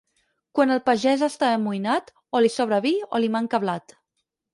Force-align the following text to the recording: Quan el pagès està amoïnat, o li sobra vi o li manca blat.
Quan 0.59 0.71
el 0.75 0.79
pagès 0.85 1.23
està 1.27 1.49
amoïnat, 1.57 2.09
o 2.37 2.41
li 2.45 2.51
sobra 2.53 2.79
vi 2.87 2.95
o 3.17 3.21
li 3.21 3.31
manca 3.37 3.61
blat. 3.67 3.95